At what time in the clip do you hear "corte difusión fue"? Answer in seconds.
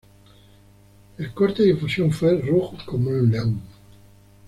1.31-2.41